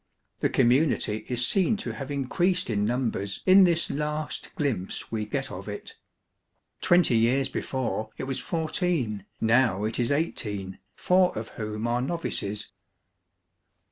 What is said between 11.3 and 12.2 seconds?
of whom are